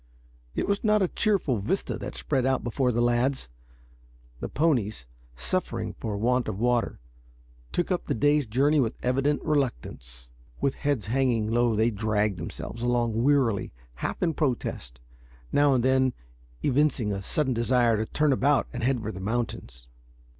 It 0.55 0.67
was 0.67 0.83
not 0.83 1.03
a 1.03 1.07
cheerful 1.07 1.59
vista 1.59 1.95
that 1.99 2.15
spread 2.15 2.43
out 2.43 2.63
before 2.63 2.91
the 2.91 3.03
lads. 3.03 3.49
The 4.39 4.49
ponies, 4.49 5.05
suffering 5.35 5.93
for 5.99 6.17
want 6.17 6.47
of 6.47 6.57
water, 6.57 6.99
took 7.71 7.91
up 7.91 8.05
the 8.07 8.15
day's 8.15 8.47
journey 8.47 8.79
with 8.79 8.97
evident 9.03 9.43
reluctance. 9.43 10.31
With 10.59 10.73
heads 10.73 11.05
hanging 11.05 11.51
low 11.51 11.75
they 11.75 11.91
dragged 11.91 12.39
themselves 12.39 12.81
along 12.81 13.21
wearily, 13.23 13.73
half 13.93 14.23
in 14.23 14.33
protest, 14.33 14.99
now 15.51 15.75
and 15.75 15.83
then 15.85 16.13
evincing 16.63 17.11
a 17.11 17.21
sudden 17.21 17.53
desire 17.53 17.95
to 17.97 18.05
turn 18.07 18.33
about 18.33 18.65
and 18.73 18.83
head 18.83 19.03
for 19.03 19.11
the 19.11 19.19
mountains. 19.19 19.87